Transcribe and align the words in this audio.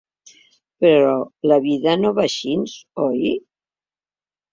Però 0.85 1.11
la 1.51 1.59
vida 1.65 1.93
no 2.05 2.11
va 2.19 2.23
així, 2.29 2.55
oi? 3.09 3.29